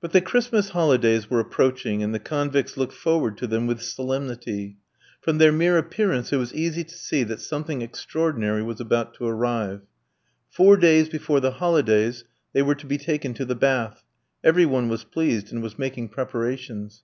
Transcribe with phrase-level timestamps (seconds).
[0.00, 4.78] But the Christmas holidays were approaching, and the convicts looked forward to them with solemnity.
[5.20, 9.26] From their mere appearance it was easy to see that something extraordinary was about to
[9.26, 9.82] arrive.
[10.48, 14.04] Four days before the holidays they were to be taken to the bath;
[14.42, 17.02] every one was pleased, and was making preparations.